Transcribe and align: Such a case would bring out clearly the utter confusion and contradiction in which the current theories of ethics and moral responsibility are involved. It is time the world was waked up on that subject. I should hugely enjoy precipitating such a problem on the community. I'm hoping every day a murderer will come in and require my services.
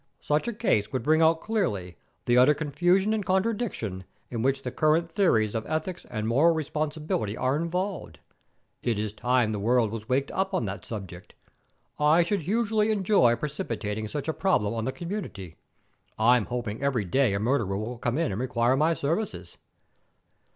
Such 0.21 0.47
a 0.47 0.53
case 0.53 0.91
would 0.91 1.03
bring 1.03 1.21
out 1.21 1.41
clearly 1.41 1.95
the 2.25 2.35
utter 2.35 2.55
confusion 2.55 3.13
and 3.13 3.23
contradiction 3.23 4.03
in 4.31 4.41
which 4.41 4.63
the 4.63 4.71
current 4.71 5.07
theories 5.07 5.53
of 5.53 5.63
ethics 5.67 6.07
and 6.09 6.27
moral 6.27 6.55
responsibility 6.55 7.37
are 7.37 7.55
involved. 7.55 8.17
It 8.81 8.97
is 8.97 9.13
time 9.13 9.51
the 9.51 9.59
world 9.59 9.91
was 9.91 10.09
waked 10.09 10.31
up 10.31 10.55
on 10.55 10.65
that 10.65 10.85
subject. 10.85 11.35
I 11.99 12.23
should 12.23 12.41
hugely 12.41 12.89
enjoy 12.89 13.35
precipitating 13.35 14.07
such 14.07 14.27
a 14.27 14.33
problem 14.33 14.73
on 14.73 14.85
the 14.85 14.91
community. 14.91 15.57
I'm 16.17 16.45
hoping 16.47 16.81
every 16.81 17.05
day 17.05 17.35
a 17.35 17.39
murderer 17.39 17.77
will 17.77 17.99
come 17.99 18.17
in 18.17 18.31
and 18.31 18.41
require 18.41 18.75
my 18.75 18.95
services. 18.95 19.59